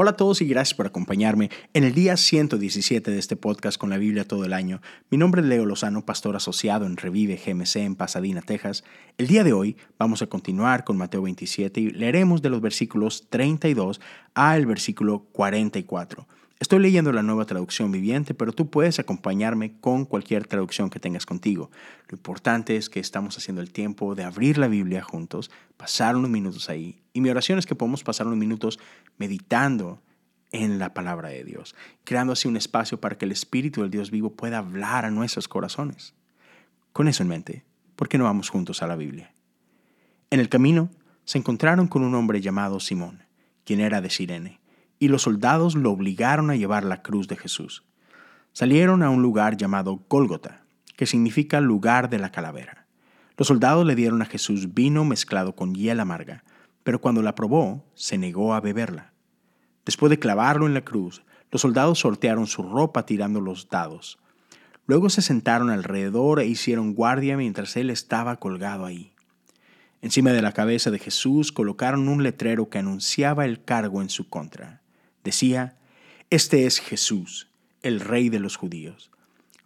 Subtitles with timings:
[0.00, 3.90] Hola a todos y gracias por acompañarme en el día 117 de este podcast con
[3.90, 4.80] la Biblia todo el año.
[5.10, 8.84] Mi nombre es Leo Lozano, pastor asociado en Revive GMC en Pasadena, Texas.
[9.16, 13.26] El día de hoy vamos a continuar con Mateo 27 y leeremos de los versículos
[13.28, 14.00] 32
[14.34, 16.28] al versículo 44.
[16.60, 21.24] Estoy leyendo la nueva traducción viviente, pero tú puedes acompañarme con cualquier traducción que tengas
[21.24, 21.70] contigo.
[22.08, 26.30] Lo importante es que estamos haciendo el tiempo de abrir la Biblia juntos, pasar unos
[26.30, 27.00] minutos ahí.
[27.12, 28.80] Y mi oración es que podamos pasar unos minutos
[29.18, 30.02] meditando
[30.50, 34.10] en la palabra de Dios, creando así un espacio para que el Espíritu del Dios
[34.10, 36.14] vivo pueda hablar a nuestros corazones.
[36.92, 39.32] Con eso en mente, ¿por qué no vamos juntos a la Biblia?
[40.30, 40.90] En el camino
[41.24, 43.22] se encontraron con un hombre llamado Simón,
[43.64, 44.58] quien era de Sirene
[44.98, 47.84] y los soldados lo obligaron a llevar la cruz de Jesús.
[48.52, 50.64] Salieron a un lugar llamado Gólgota,
[50.96, 52.86] que significa lugar de la calavera.
[53.36, 56.42] Los soldados le dieron a Jesús vino mezclado con hiel amarga,
[56.82, 59.12] pero cuando la probó, se negó a beberla.
[59.84, 64.18] Después de clavarlo en la cruz, los soldados sortearon su ropa tirando los dados.
[64.86, 69.12] Luego se sentaron alrededor e hicieron guardia mientras él estaba colgado ahí.
[70.00, 74.28] Encima de la cabeza de Jesús colocaron un letrero que anunciaba el cargo en su
[74.28, 74.77] contra.
[75.28, 75.76] Decía,
[76.30, 77.50] Este es Jesús,
[77.82, 79.10] el rey de los judíos.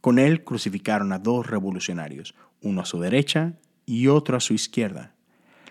[0.00, 3.54] Con él crucificaron a dos revolucionarios, uno a su derecha
[3.86, 5.14] y otro a su izquierda.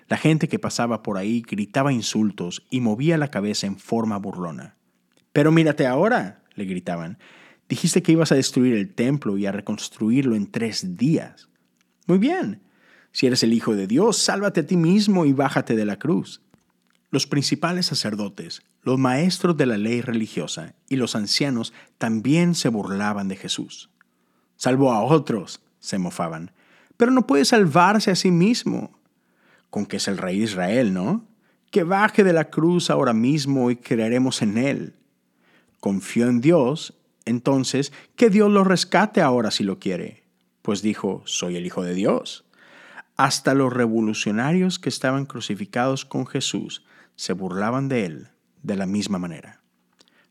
[0.07, 4.77] La gente que pasaba por ahí gritaba insultos y movía la cabeza en forma burlona.
[5.33, 7.17] Pero mírate ahora, le gritaban.
[7.67, 11.49] Dijiste que ibas a destruir el templo y a reconstruirlo en tres días.
[12.07, 12.61] Muy bien.
[13.11, 16.41] Si eres el Hijo de Dios, sálvate a ti mismo y bájate de la cruz.
[17.11, 23.27] Los principales sacerdotes, los maestros de la ley religiosa y los ancianos también se burlaban
[23.27, 23.89] de Jesús.
[24.55, 26.51] Salvó a otros, se mofaban,
[26.95, 28.97] pero no puede salvarse a sí mismo.
[29.69, 31.27] Con que es el rey de Israel, ¿no?
[31.69, 34.95] Que baje de la cruz ahora mismo y creeremos en él.
[35.81, 40.23] Confió en Dios, entonces que Dios lo rescate ahora si lo quiere,
[40.61, 42.45] pues dijo, soy el Hijo de Dios.
[43.17, 46.85] Hasta los revolucionarios que estaban crucificados con Jesús
[47.15, 48.27] se burlaban de él
[48.63, 49.61] de la misma manera.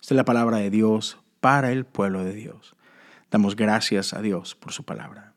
[0.01, 2.77] Esta es la palabra de Dios para el pueblo de Dios.
[3.31, 5.35] Damos gracias a Dios por su palabra.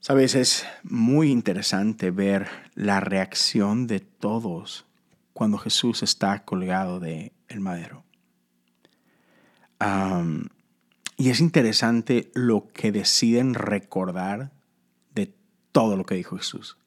[0.00, 4.84] Sabes, es muy interesante ver la reacción de todos
[5.32, 8.04] cuando Jesús está colgado de el madero.
[11.16, 14.50] y es interesante lo que deciden recordar
[15.14, 15.32] de
[15.70, 16.78] todo lo que dijo Jesús.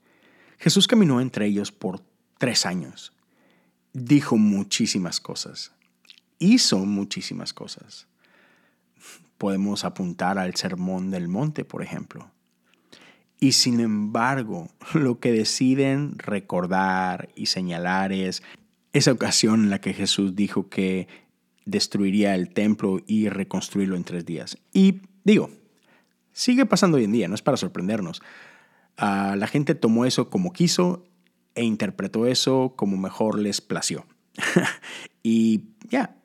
[0.57, 2.01] Jesús caminó entre ellos por
[2.37, 3.13] tres años.
[3.93, 5.71] Dijo muchísimas cosas.
[6.39, 8.07] Hizo muchísimas cosas.
[9.37, 12.31] Podemos apuntar al Sermón del Monte, por ejemplo.
[13.39, 18.43] Y sin embargo, lo que deciden recordar y señalar es
[18.93, 21.07] esa ocasión en la que Jesús dijo que
[21.65, 24.57] destruiría el templo y reconstruirlo en tres días.
[24.71, 25.49] Y digo,
[26.31, 28.21] sigue pasando hoy en día, no es para sorprendernos.
[28.97, 31.05] Ah, la gente tomó eso como quiso
[31.55, 34.05] e interpretó eso como mejor les plació.
[35.23, 36.15] y ya,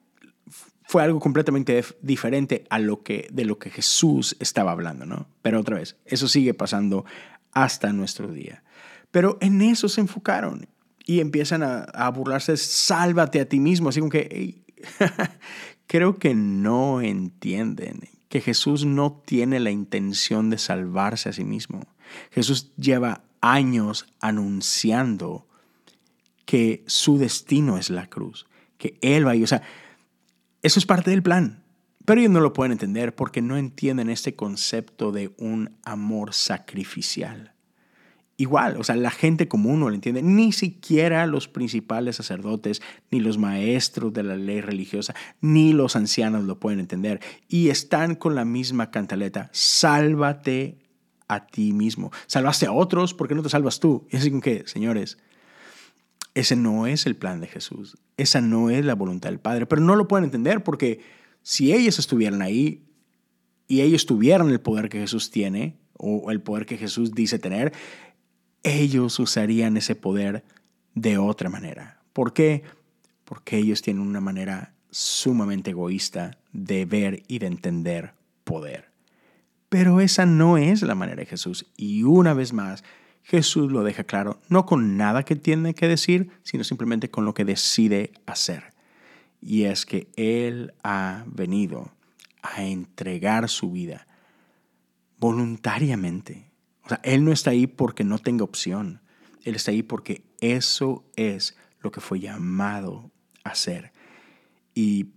[0.90, 5.28] fue algo completamente diferente a lo que, de lo que Jesús estaba hablando, ¿no?
[5.40, 7.04] Pero otra vez, eso sigue pasando
[7.52, 8.64] hasta nuestro día.
[9.12, 10.66] Pero en eso se enfocaron
[11.06, 14.62] y empiezan a, burlarse, sálvate a ti mismo, así como que
[15.86, 21.82] creo que no entienden que Jesús no tiene la intención de salvarse a sí mismo.
[22.30, 25.46] Jesús lleva años anunciando
[26.44, 28.46] que su destino es la cruz,
[28.76, 29.44] que Él va a ir.
[29.44, 29.62] O sea,
[30.62, 31.62] eso es parte del plan.
[32.04, 37.52] Pero ellos no lo pueden entender porque no entienden este concepto de un amor sacrificial.
[38.36, 42.80] Igual, o sea, la gente común no lo entiende, ni siquiera los principales sacerdotes,
[43.10, 47.20] ni los maestros de la ley religiosa, ni los ancianos lo pueden entender.
[47.48, 50.78] Y están con la misma cantaleta, sálvate
[51.30, 52.10] a ti mismo.
[52.26, 54.06] Salvaste a otros, ¿por qué no te salvas tú?
[54.10, 55.16] Y así que, señores,
[56.34, 57.96] ese no es el plan de Jesús.
[58.16, 59.66] Esa no es la voluntad del Padre.
[59.66, 61.00] Pero no lo pueden entender porque
[61.42, 62.82] si ellos estuvieran ahí
[63.68, 67.72] y ellos tuvieran el poder que Jesús tiene o el poder que Jesús dice tener,
[68.64, 70.44] ellos usarían ese poder
[70.94, 72.02] de otra manera.
[72.12, 72.64] ¿Por qué?
[73.24, 78.89] Porque ellos tienen una manera sumamente egoísta de ver y de entender poder.
[79.70, 81.70] Pero esa no es la manera de Jesús.
[81.76, 82.82] Y una vez más,
[83.22, 87.34] Jesús lo deja claro, no con nada que tiene que decir, sino simplemente con lo
[87.34, 88.74] que decide hacer.
[89.40, 91.92] Y es que Él ha venido
[92.42, 94.08] a entregar su vida
[95.18, 96.50] voluntariamente.
[96.84, 99.00] O sea, Él no está ahí porque no tenga opción.
[99.44, 103.12] Él está ahí porque eso es lo que fue llamado
[103.44, 103.92] a hacer.
[104.74, 105.10] Y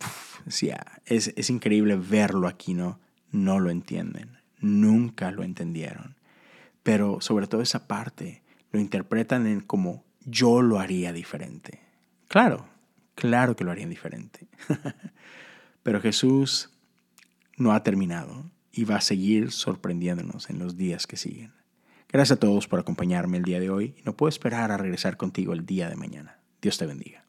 [1.08, 3.00] es, es increíble verlo aquí, ¿no?
[3.32, 6.16] No lo entienden, nunca lo entendieron.
[6.82, 11.82] Pero sobre todo esa parte lo interpretan en como yo lo haría diferente.
[12.28, 12.66] Claro,
[13.16, 14.48] claro que lo harían diferente.
[15.84, 16.72] Pero Jesús
[17.58, 21.54] no ha terminado y va a seguir sorprendiéndonos en los días que siguen.
[22.10, 25.18] Gracias a todos por acompañarme el día de hoy y no puedo esperar a regresar
[25.18, 26.40] contigo el día de mañana.
[26.62, 27.23] Dios te bendiga.